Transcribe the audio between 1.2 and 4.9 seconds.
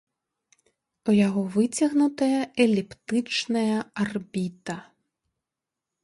яго выцягнутая эліптычная арбіта.